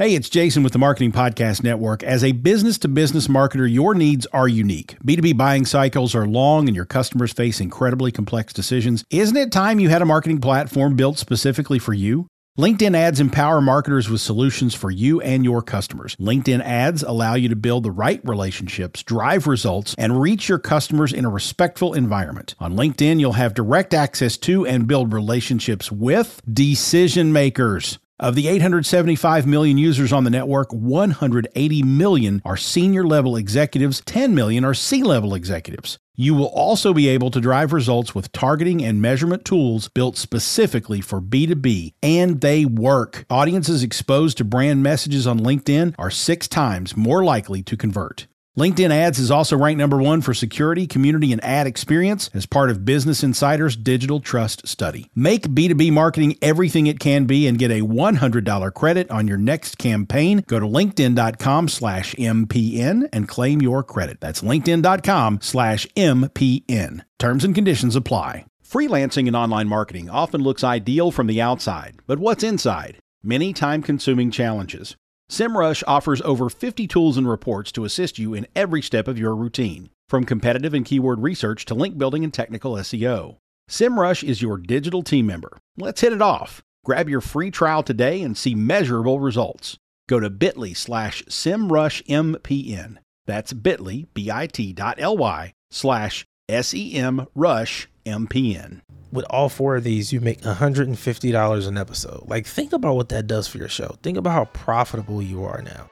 [0.00, 2.02] Hey, it's Jason with the Marketing Podcast Network.
[2.02, 4.96] As a business to business marketer, your needs are unique.
[5.04, 9.04] B2B buying cycles are long and your customers face incredibly complex decisions.
[9.10, 12.26] Isn't it time you had a marketing platform built specifically for you?
[12.58, 16.16] LinkedIn ads empower marketers with solutions for you and your customers.
[16.16, 21.12] LinkedIn ads allow you to build the right relationships, drive results, and reach your customers
[21.12, 22.54] in a respectful environment.
[22.58, 27.98] On LinkedIn, you'll have direct access to and build relationships with decision makers.
[28.20, 34.34] Of the 875 million users on the network, 180 million are senior level executives, 10
[34.34, 35.98] million are C level executives.
[36.16, 41.00] You will also be able to drive results with targeting and measurement tools built specifically
[41.00, 43.24] for B2B, and they work.
[43.30, 48.26] Audiences exposed to brand messages on LinkedIn are six times more likely to convert.
[48.58, 52.68] LinkedIn Ads is also ranked number one for security, community, and ad experience as part
[52.68, 55.08] of Business Insider's Digital Trust Study.
[55.14, 59.78] Make B2B marketing everything it can be and get a $100 credit on your next
[59.78, 60.42] campaign.
[60.48, 64.20] Go to linkedin.com slash MPN and claim your credit.
[64.20, 67.04] That's linkedin.com slash MPN.
[67.20, 68.46] Terms and conditions apply.
[68.68, 72.98] Freelancing and online marketing often looks ideal from the outside, but what's inside?
[73.22, 74.96] Many time consuming challenges.
[75.30, 79.36] SEMrush offers over 50 tools and reports to assist you in every step of your
[79.36, 83.36] routine, from competitive and keyword research to link building and technical SEO.
[83.70, 85.56] SEMrush is your digital team member.
[85.78, 86.64] Let's hit it off.
[86.84, 89.78] Grab your free trial today and see measurable results.
[90.08, 92.96] Go to bit.ly slash SEMrushMPN.
[93.26, 98.80] That's bit.ly, bit.ly slash SEMrushMPN
[99.12, 102.24] with all four of these, you make $150 an episode.
[102.28, 103.96] Like, think about what that does for your show.
[104.02, 105.90] Think about how profitable you are now.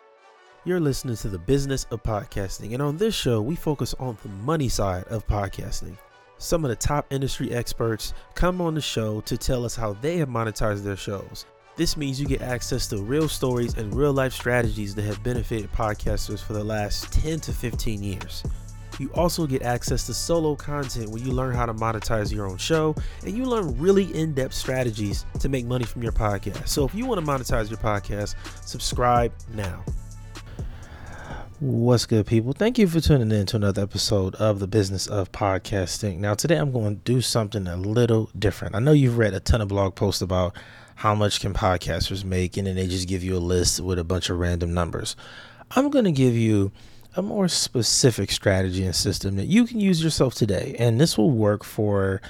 [0.65, 4.29] You're listening to the business of podcasting, and on this show, we focus on the
[4.29, 5.97] money side of podcasting.
[6.37, 10.19] Some of the top industry experts come on the show to tell us how they
[10.19, 11.47] have monetized their shows.
[11.77, 15.73] This means you get access to real stories and real life strategies that have benefited
[15.73, 18.43] podcasters for the last 10 to 15 years.
[18.99, 22.57] You also get access to solo content where you learn how to monetize your own
[22.57, 26.69] show and you learn really in depth strategies to make money from your podcast.
[26.69, 28.35] So if you want to monetize your podcast,
[28.67, 29.85] subscribe now.
[31.61, 32.53] What's good, people?
[32.53, 36.19] Thank you for tuning in to another episode of the Business of Podcasting.
[36.19, 38.77] Now, today I'm going to do something a little different.
[38.77, 40.57] I know you've read a ton of blog posts about
[40.95, 44.05] how much can podcasters make, and then they just give you a list with a
[44.05, 45.17] bunch of random numbers.
[45.73, 46.71] I'm going to give you
[47.19, 50.77] a more specific strategy and system that you can use yourself today.
[50.79, 52.23] And this will work for,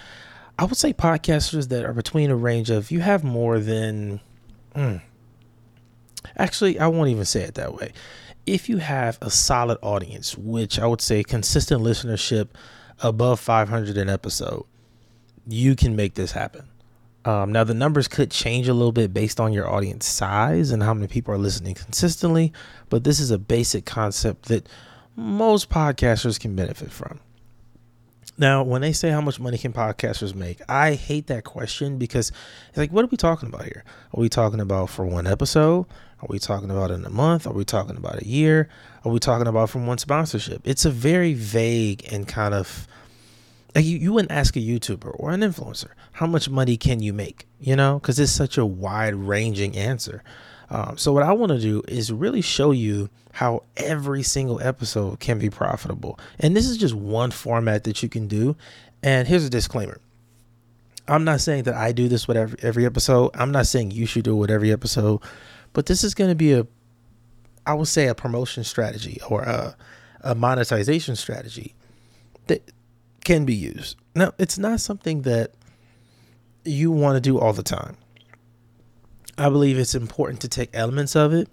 [0.59, 4.21] I would say, podcasters that are between a range of you have more than,
[4.75, 5.03] mm,
[6.39, 7.93] actually, I won't even say it that way.
[8.47, 12.49] If you have a solid audience, which I would say consistent listenership
[13.03, 14.65] above 500 an episode,
[15.47, 16.67] you can make this happen.
[17.29, 20.83] Um, now, the numbers could change a little bit based on your audience size and
[20.83, 22.55] how many people are listening consistently,
[22.89, 24.67] but this is a basic concept that
[25.15, 27.21] most podcasters can benefit from.
[28.39, 32.33] Now, when they say how much money can podcasters make, I hate that question because
[32.71, 33.85] it's like, what are we talking about here?
[34.15, 35.85] Are we talking about for one episode?
[36.23, 37.47] Are we talking about in a month?
[37.47, 38.71] Are we talking about a year?
[39.05, 40.63] Are we talking about from one sponsorship?
[40.65, 42.88] It's a very vague and kind of
[43.79, 47.13] like you, you wouldn't ask a YouTuber or an influencer how much money can you
[47.13, 50.25] make, you know, because it's such a wide ranging answer.
[50.69, 55.21] Um, so what I want to do is really show you how every single episode
[55.21, 58.57] can be profitable, and this is just one format that you can do.
[59.01, 60.01] And here's a disclaimer:
[61.07, 63.31] I'm not saying that I do this with every, every episode.
[63.35, 65.21] I'm not saying you should do it with every episode,
[65.73, 66.67] but this is going to be a,
[67.65, 69.77] I would say, a promotion strategy or a,
[70.23, 71.77] a monetization strategy
[72.49, 72.69] that
[73.29, 73.99] can be used.
[74.15, 75.53] Now, it's not something that
[76.65, 77.99] you want to do all the time.
[79.37, 81.51] I believe it's important to take elements of it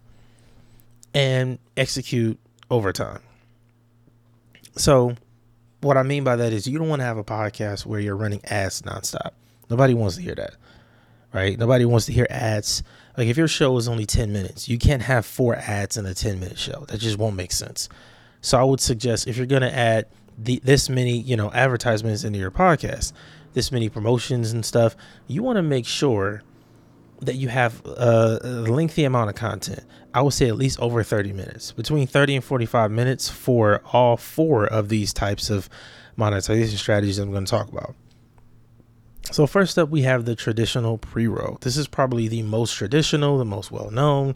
[1.14, 2.40] and execute
[2.72, 3.20] over time.
[4.78, 5.16] So,
[5.82, 8.16] what I mean by that is you don't want to have a podcast where you're
[8.16, 9.32] running ads nonstop.
[9.70, 10.56] Nobody wants to hear that,
[11.34, 11.60] right?
[11.60, 12.84] Nobody wants to hear ads.
[13.18, 16.14] Like, if your show is only 10 minutes, you can't have four ads in a
[16.14, 16.86] 10 minute show.
[16.88, 17.90] That just won't make sense.
[18.40, 20.06] So, I would suggest if you're going to add
[20.38, 23.14] the, this many, you know, advertisements into your podcast,
[23.54, 24.96] this many promotions and stuff,
[25.28, 26.44] you want to make sure
[27.22, 29.84] that you have a, lengthy amount of content.
[30.14, 34.18] I would say at least over 30 minutes, between 30 and 45 minutes for all
[34.18, 35.70] four of these types of
[36.16, 37.96] monetization strategies I'm going to talk about.
[39.32, 41.58] So first up, we have the traditional pre-roll.
[41.62, 44.36] This is probably the most traditional, the most well-known.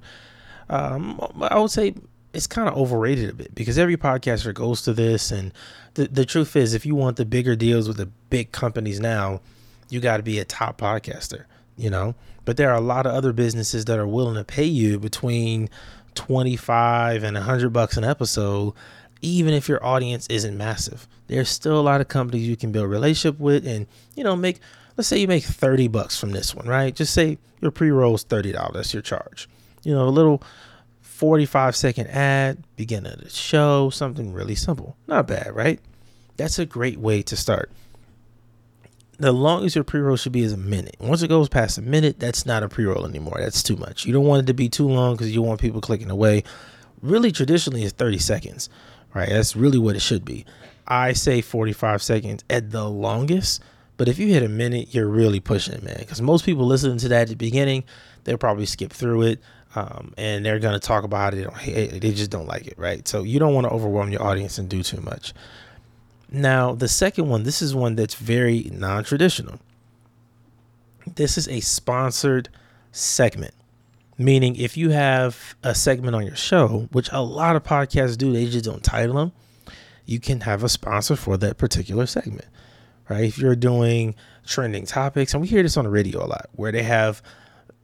[0.69, 1.95] Um, I would say
[2.33, 5.51] it's kind of overrated a bit because every podcaster goes to this and
[5.95, 9.41] the, the truth is if you want the bigger deals with the big companies now
[9.89, 11.45] you got to be a top podcaster
[11.79, 12.13] you know.
[12.45, 15.69] But there are a lot of other businesses that are willing to pay you between
[16.15, 18.73] 25 and 100 bucks an episode
[19.21, 21.07] even if your audience isn't massive.
[21.27, 23.85] There's still a lot of companies you can build relationship with and,
[24.15, 24.59] you know, make
[24.97, 26.93] let's say you make 30 bucks from this one, right?
[26.93, 29.47] Just say your pre-rolls $30, that's your charge.
[29.83, 30.43] You know, a little
[31.19, 34.97] 45 second ad, beginning of the show, something really simple.
[35.07, 35.79] Not bad, right?
[36.37, 37.71] That's a great way to start.
[39.17, 40.95] The longest your pre-roll should be is a minute.
[40.99, 43.37] Once it goes past a minute, that's not a pre-roll anymore.
[43.37, 44.05] That's too much.
[44.05, 46.43] You don't want it to be too long because you want people clicking away.
[47.01, 48.69] Really, traditionally, it's 30 seconds
[49.13, 49.29] right?
[49.29, 50.45] That's really what it should be.
[50.87, 53.61] I say 45 seconds at the longest,
[53.97, 55.97] but if you hit a minute, you're really pushing it, man.
[55.99, 57.83] Because most people listening to that at the beginning,
[58.23, 59.39] they'll probably skip through it,
[59.75, 61.47] um, and they're gonna talk about it.
[61.65, 63.07] They, they just don't like it, right?
[63.07, 65.33] So you don't want to overwhelm your audience and do too much.
[66.31, 69.59] Now, the second one, this is one that's very non-traditional.
[71.15, 72.49] This is a sponsored
[72.91, 73.53] segment.
[74.17, 78.33] Meaning, if you have a segment on your show, which a lot of podcasts do,
[78.33, 79.31] they just don't title them,
[80.05, 82.47] you can have a sponsor for that particular segment,
[83.07, 83.23] right?
[83.23, 86.71] If you're doing trending topics, and we hear this on the radio a lot, where
[86.71, 87.21] they have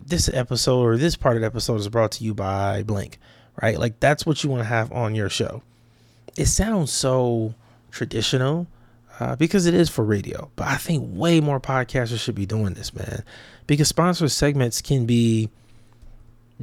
[0.04, 3.20] this episode or this part of the episode is brought to you by blank,
[3.62, 3.80] right?
[3.80, 5.62] Like that's what you want to have on your show.
[6.38, 7.54] It sounds so
[7.92, 8.68] traditional
[9.20, 12.74] uh, because it is for radio, but I think way more podcasters should be doing
[12.74, 13.24] this, man,
[13.68, 15.50] because sponsor segments can be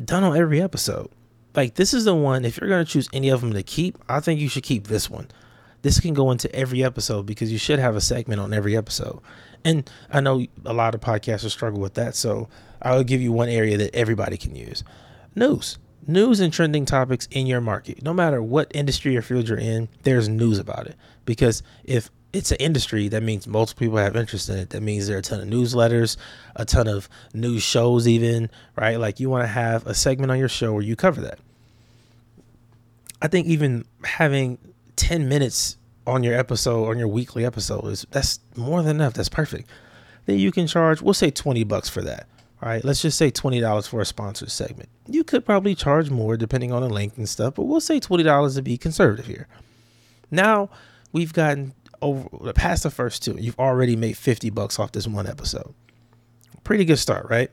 [0.02, 1.10] done on every episode.
[1.54, 2.44] Like this is the one.
[2.44, 5.10] If you're gonna choose any of them to keep, I think you should keep this
[5.10, 5.28] one.
[5.82, 9.20] This can go into every episode because you should have a segment on every episode.
[9.64, 12.48] And I know a lot of podcasters struggle with that, so
[12.80, 14.82] I will give you one area that everybody can use:
[15.34, 18.02] news, news and trending topics in your market.
[18.02, 20.96] No matter what industry or field you're in, there's news about it.
[21.24, 25.06] Because if it's an industry that means multiple people have interest in it that means
[25.06, 26.16] there are a ton of newsletters
[26.56, 30.38] a ton of news shows even right like you want to have a segment on
[30.38, 31.38] your show where you cover that
[33.20, 34.56] i think even having
[34.96, 39.14] 10 minutes on your episode on your weekly episode is that's more than enough.
[39.14, 39.68] That's perfect.
[40.26, 42.28] Then you can charge we'll say 20 bucks for that
[42.62, 42.84] all right?
[42.84, 44.88] Let's just say $20 for a sponsored segment.
[45.08, 48.54] You could probably charge more depending on the length and stuff but we'll say $20
[48.54, 49.48] to be conservative here.
[50.30, 50.70] Now
[51.12, 55.26] we've gotten over past the first two, you've already made 50 bucks off this one
[55.26, 55.74] episode.
[56.64, 57.50] Pretty good start, right?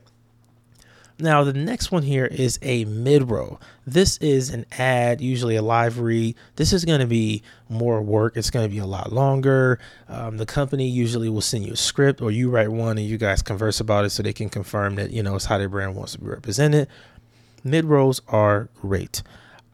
[1.20, 3.60] Now, the next one here is a mid roll.
[3.86, 6.36] This is an ad, usually a live read.
[6.56, 8.36] This is going to be more work.
[8.36, 9.78] It's going to be a lot longer.
[10.08, 13.18] Um, the company usually will send you a script or you write one and you
[13.18, 15.94] guys converse about it so they can confirm that, you know, it's how their brand
[15.94, 16.88] wants to be represented.
[17.62, 19.22] Mid rolls are great.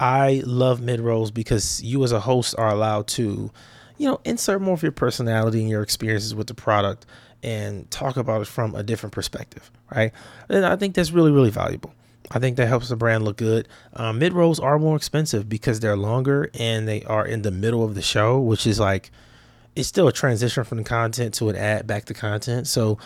[0.01, 3.51] I love mid rolls because you as a host are allowed to
[3.99, 7.07] you know, insert more of your personality and your experiences with the product
[7.43, 10.13] and talk about it from a different perspective, right?
[10.49, 11.95] And I think that's really, really valuable.
[12.31, 13.69] I think that helps the brand look good.
[13.93, 17.85] Um, Mid rolls are more expensive because they're longer and they are in the middle
[17.85, 19.11] of the show, which is like
[19.77, 22.67] it's still a transition from the content to an ad back to content.
[22.67, 22.99] So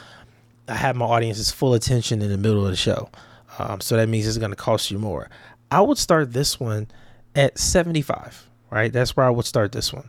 [0.69, 3.11] I have my audience's full attention in the middle of the show.
[3.59, 5.29] Um, so that means it's going to cost you more.
[5.71, 6.89] I would start this one
[7.35, 8.93] at 75, right?
[8.93, 10.09] That's where I would start this one.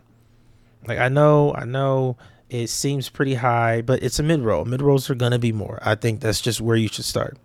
[0.86, 2.16] Like I know, I know
[2.52, 4.66] it seems pretty high, but it's a mid roll.
[4.66, 5.78] Mid rolls are gonna be more.
[5.82, 7.38] I think that's just where you should start.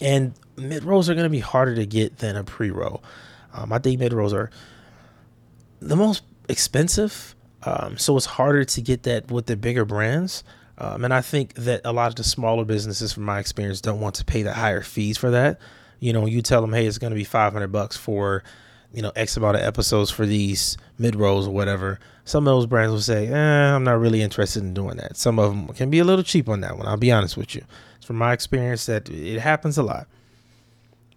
[0.00, 3.04] And mid rolls are gonna be harder to get than a pre roll.
[3.52, 4.50] Um, I think mid rolls are
[5.80, 10.42] the most expensive, um, so it's harder to get that with the bigger brands.
[10.78, 14.00] Um, and I think that a lot of the smaller businesses, from my experience, don't
[14.00, 15.60] want to pay the higher fees for that.
[16.00, 18.42] You know, you tell them, hey, it's going to be 500 bucks for
[18.92, 22.66] you know, X amount of episodes for these mid rolls or whatever, some of those
[22.66, 25.16] brands will say, eh, I'm not really interested in doing that.
[25.16, 26.86] Some of them can be a little cheap on that one.
[26.86, 27.64] I'll be honest with you.
[27.96, 30.06] It's from my experience that it happens a lot.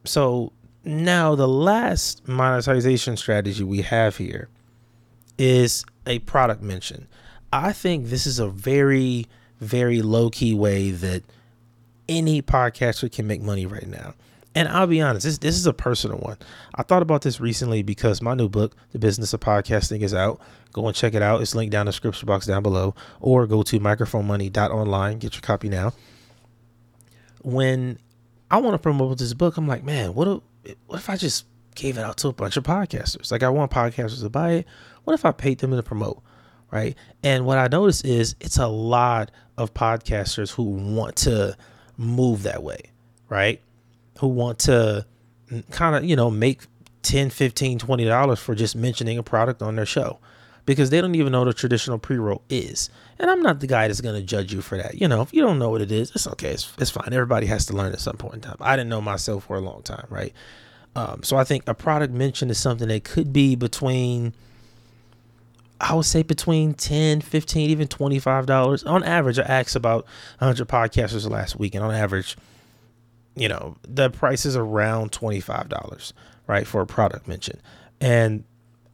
[0.03, 0.51] So
[0.83, 4.49] now the last monetization strategy we have here
[5.37, 7.07] is a product mention.
[7.51, 9.27] I think this is a very,
[9.59, 11.23] very low key way that
[12.07, 14.13] any podcaster can make money right now.
[14.55, 16.37] And I'll be honest, this this is a personal one.
[16.73, 20.39] I thought about this recently because my new book, The Business of Podcasting, is out.
[20.71, 21.41] Go and check it out.
[21.41, 25.19] It's linked down in the description box down below, or go to microphonemoney.online.
[25.19, 25.91] Get your copy now.
[27.41, 27.99] When
[28.49, 31.45] I want to promote this book, I'm like, man, what if, what if I just
[31.75, 33.31] gave it out to a bunch of podcasters?
[33.31, 34.67] Like I want podcasters to buy it.
[35.03, 36.23] What if I paid them to promote?
[36.71, 36.95] Right.
[37.23, 41.57] And what I notice is it's a lot of podcasters who want to
[41.97, 42.91] move that way.
[43.27, 43.61] Right
[44.19, 45.05] who want to
[45.71, 46.63] kind of, you know, make
[47.03, 50.19] 10, 15, 20 dollars for just mentioning a product on their show.
[50.65, 52.89] because they don't even know what a traditional pre roll is.
[53.19, 54.95] And I'm not the guy that's going to judge you for that.
[54.99, 56.49] You know, if you don't know what it is, it's okay.
[56.49, 57.13] It's, it's fine.
[57.13, 58.57] Everybody has to learn at some point in time.
[58.59, 60.33] I didn't know myself for a long time, right?
[60.95, 64.33] Um, so I think a product mention is something that could be between,
[65.79, 68.89] I would say between 10, 15, even $25.
[68.89, 70.05] On average, I asked about
[70.39, 72.37] 100 podcasters last week, and on average,
[73.35, 76.13] you know, the price is around $25,
[76.47, 77.61] right, for a product mention.
[77.99, 78.43] And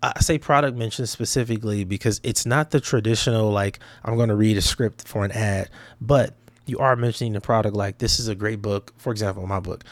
[0.04, 4.58] I say product mention specifically because it's not the traditional, like, I'm going to read
[4.58, 5.70] a script for an ad,
[6.00, 6.34] but
[6.66, 8.94] you are mentioning the product like this is a great book.
[8.98, 9.84] For example, my book.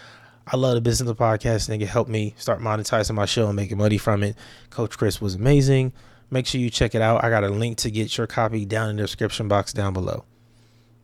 [0.51, 1.81] I love the business of podcasting.
[1.81, 4.35] It helped me start monetizing my show and making money from it.
[4.71, 5.93] Coach Chris was amazing.
[6.31, 7.23] Make sure you check it out.
[7.23, 10.25] I got a link to get your copy down in the description box down below.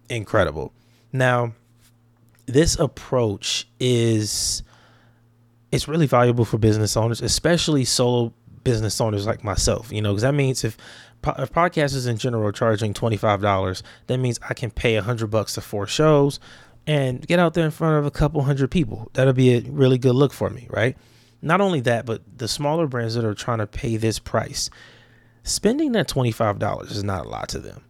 [0.09, 0.73] Incredible.
[1.11, 1.53] Now,
[2.45, 4.63] this approach is
[5.71, 8.33] it's really valuable for business owners, especially solo
[8.63, 9.91] business owners like myself.
[9.91, 10.77] You know, because that means if
[11.39, 15.01] if podcasters in general are charging twenty five dollars, that means I can pay a
[15.01, 16.39] hundred bucks to four shows
[16.87, 19.09] and get out there in front of a couple hundred people.
[19.13, 20.95] That'll be a really good look for me, right?
[21.41, 24.69] Not only that, but the smaller brands that are trying to pay this price,
[25.43, 27.83] spending that twenty five dollars is not a lot to them.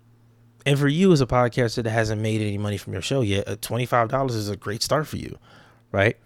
[0.66, 3.48] And for you as a podcaster that hasn't made any money from your show yet,
[3.48, 5.38] uh, $25 is a great start for you,
[5.92, 6.18] right?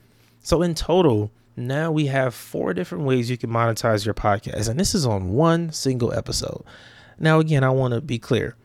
[0.42, 4.70] So in total, now we have four different ways you can monetize your podcast.
[4.70, 6.64] And this is on one single episode.
[7.20, 8.56] Now, again, I want to be clear.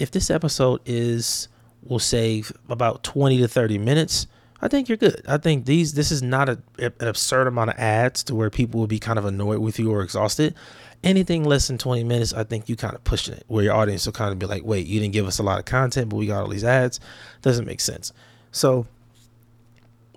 [0.00, 1.48] If this episode is,
[1.82, 4.26] we'll say, about 20 to 30 minutes,
[4.60, 5.22] I think you're good.
[5.28, 8.80] I think these this is not a, an absurd amount of ads to where people
[8.80, 10.54] will be kind of annoyed with you or exhausted.
[11.04, 14.04] Anything less than 20 minutes, I think you kind of pushing it where your audience
[14.06, 16.16] will kind of be like, wait, you didn't give us a lot of content, but
[16.16, 16.98] we got all these ads.
[17.42, 18.12] Doesn't make sense.
[18.50, 18.86] So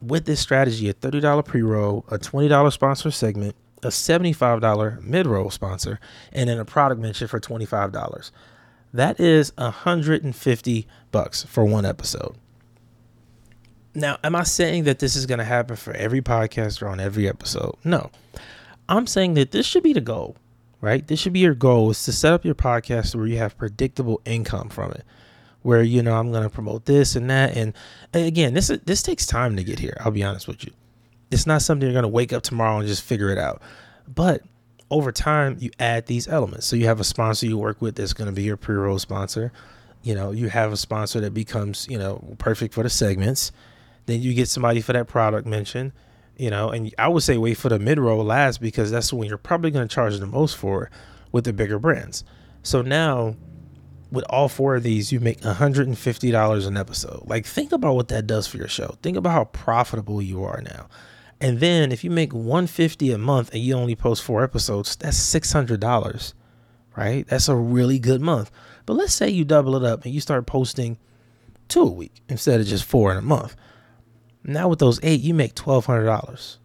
[0.02, 6.00] with this strategy, a $30 pre-roll, a $20 sponsor segment, a $75 mid-roll sponsor,
[6.32, 8.32] and then a product mention for $25.
[8.94, 12.36] That is 150 bucks for one episode.
[13.94, 17.28] Now, am I saying that this is going to happen for every podcaster on every
[17.28, 17.76] episode?
[17.84, 18.10] No.
[18.88, 20.36] I'm saying that this should be the goal,
[20.82, 21.06] right?
[21.08, 24.22] This should be your goal is to set up your podcast where you have predictable
[24.26, 25.06] income from it.
[25.62, 27.74] Where you know I'm going to promote this and that and,
[28.14, 29.96] again, this this takes time to get here.
[30.00, 30.72] I'll be honest with you.
[31.30, 33.62] It's not something you're going to wake up tomorrow and just figure it out.
[34.08, 34.42] But
[34.90, 36.66] over time, you add these elements.
[36.66, 39.54] So you have a sponsor you work with that's going to be your pre-roll sponsor.
[40.02, 43.52] You know, you have a sponsor that becomes, you know, perfect for the segments
[44.06, 45.94] then you get somebody for that product mention,
[46.38, 49.28] you know, and I would say wait for the mid roll last because that's when
[49.28, 50.90] you're probably going to charge the most for
[51.32, 52.24] with the bigger brands.
[52.64, 53.36] So now
[54.12, 57.24] with all four of these, you make $150 an episode.
[57.26, 58.96] Like think about what that does for your show.
[59.02, 60.88] Think about how profitable you are now.
[61.40, 65.18] And then if you make 150 a month and you only post four episodes, that's
[65.18, 66.34] $600,
[66.96, 67.26] right?
[67.28, 68.52] That's a really good month.
[68.86, 70.98] But let's say you double it up and you start posting
[71.68, 73.56] two a week instead of just four in a month.
[74.44, 76.58] Now with those eight, you make twelve hundred dollars.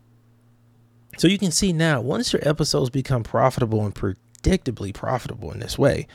[1.18, 5.78] So you can see now, once your episodes become profitable and predictably profitable in this
[5.78, 6.06] way,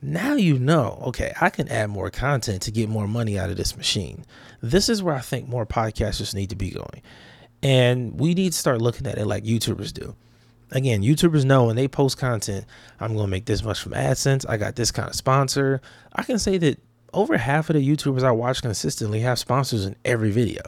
[0.00, 3.56] now you know, okay, I can add more content to get more money out of
[3.56, 4.24] this machine.
[4.62, 7.02] This is where I think more podcasters need to be going.
[7.62, 10.14] And we need to start looking at it like YouTubers do.
[10.70, 12.64] Again, YouTubers know when they post content,
[13.00, 14.48] I'm going to make this much from AdSense.
[14.48, 15.80] I got this kind of sponsor.
[16.14, 16.78] I can say that
[17.12, 20.62] over half of the YouTubers I watch consistently have sponsors in every video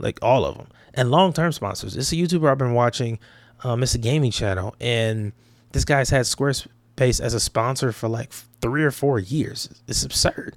[0.00, 1.96] like all of them, and long term sponsors.
[1.96, 3.18] It's a YouTuber I've been watching.
[3.62, 5.32] Um, it's a gaming channel, and
[5.72, 9.68] this guy's had Squarespace as a sponsor for like three or four years.
[9.86, 10.56] It's absurd.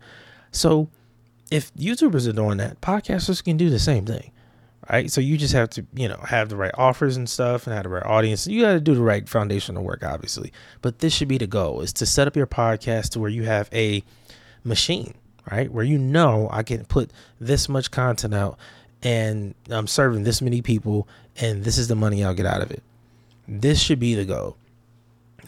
[0.52, 0.90] So,
[1.52, 4.32] if YouTubers are doing that, podcasters can do the same thing,
[4.90, 5.12] right?
[5.12, 7.84] So you just have to, you know, have the right offers and stuff, and have
[7.84, 8.48] the right audience.
[8.48, 10.52] You got to do the right foundational work, obviously.
[10.82, 13.44] But this should be the goal: is to set up your podcast to where you
[13.44, 14.04] have a
[14.64, 15.14] machine,
[15.52, 18.58] right, where you know I can put this much content out
[19.04, 21.08] and I'm serving this many people,
[21.40, 22.82] and this is the money I'll get out of it.
[23.48, 24.58] This should be the goal.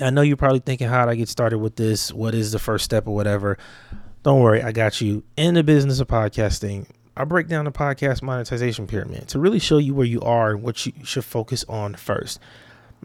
[0.01, 2.11] I know you're probably thinking, how do I get started with this?
[2.11, 3.57] What is the first step or whatever?
[4.23, 5.23] Don't worry, I got you.
[5.37, 9.77] In the business of podcasting, I break down the podcast monetization pyramid to really show
[9.77, 12.41] you where you are and what you should focus on first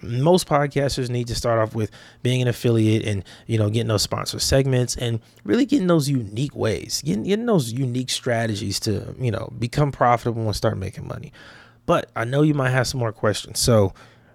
[0.02, 1.90] most podcasters need to start off with
[2.22, 6.54] being an affiliate and you know getting those sponsor segments and really getting those unique
[6.54, 11.32] ways getting, getting those unique strategies to you know become profitable and start making money.
[11.86, 13.58] But i know you might have some more questions.
[13.58, 13.92] So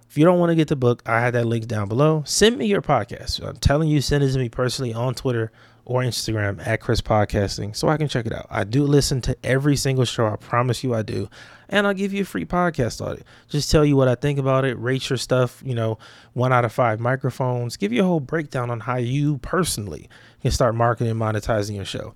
[0.10, 2.24] if you don't want to get the book i have that link down below.
[2.26, 3.46] Send me your podcast.
[3.46, 5.52] I'm telling you send it to me personally on twitter
[5.86, 8.48] or Instagram at Chris Podcasting so I can check it out.
[8.50, 10.28] I do listen to every single show.
[10.28, 11.30] I promise you I do.
[11.70, 13.26] And I'll give you a free podcast audit.
[13.48, 15.98] Just tell you what I think about it, rate your stuff, you know,
[16.34, 20.10] one out of five microphones, give you a whole breakdown on how you personally
[20.42, 22.14] can start marketing and monetizing your show.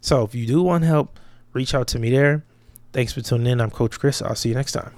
[0.00, 1.18] So if you do want help,
[1.52, 2.44] reach out to me there.
[2.92, 3.60] Thanks for tuning in.
[3.60, 4.20] I'm Coach Chris.
[4.20, 4.92] I'll see you next time.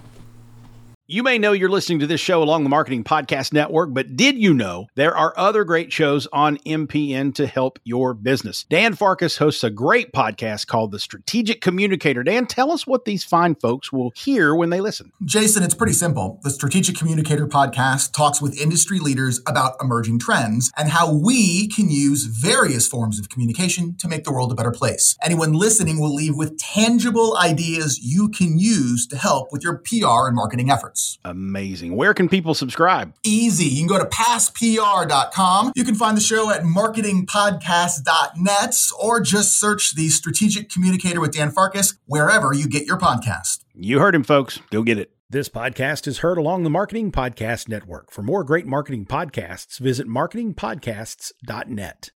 [1.07, 4.39] You may know you're listening to this show along the Marketing Podcast Network, but did
[4.39, 8.65] you know there are other great shows on MPN to help your business?
[8.71, 12.23] Dan Farkas hosts a great podcast called The Strategic Communicator.
[12.23, 15.13] Dan, tell us what these fine folks will hear when they listen.
[15.27, 16.41] Jason, it's pretty simple.
[16.43, 21.91] The Strategic Communicator podcast talks with industry leaders about emerging trends and how we can
[21.91, 25.19] use various forms of communication to make the world a better place.
[25.23, 30.29] Anyone listening will leave with tangible ideas you can use to help with your PR
[30.29, 30.94] and marketing efforts.
[31.25, 31.97] Amazing.
[31.97, 33.15] Where can people subscribe?
[33.23, 33.65] Easy.
[33.65, 35.73] You can go to passpr.com.
[35.75, 41.51] You can find the show at marketingpodcast.net or just search the Strategic Communicator with Dan
[41.51, 43.65] Farkas wherever you get your podcast.
[43.75, 44.61] You heard him, folks.
[44.71, 45.11] Go get it.
[45.31, 48.13] This podcast is heard along the Marketing Podcast Network.
[48.13, 52.11] For more great marketing podcasts, visit marketingpodcasts.net.